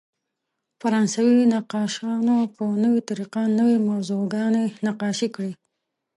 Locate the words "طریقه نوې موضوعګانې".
3.09-4.65